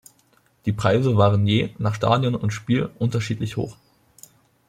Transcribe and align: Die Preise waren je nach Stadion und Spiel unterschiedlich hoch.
Die 0.65 0.73
Preise 0.73 1.15
waren 1.15 1.45
je 1.45 1.75
nach 1.77 1.93
Stadion 1.93 2.33
und 2.33 2.49
Spiel 2.49 2.89
unterschiedlich 2.97 3.55
hoch. 3.55 3.77